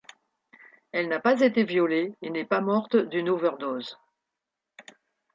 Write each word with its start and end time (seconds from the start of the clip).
Elle 0.93 1.09
n'a 1.09 1.19
pas 1.19 1.41
été 1.41 1.63
violée 1.63 2.15
et 2.23 2.31
n'est 2.31 2.43
pas 2.43 2.59
morte 2.59 2.95
d'une 2.95 3.29
overdose. 3.29 3.99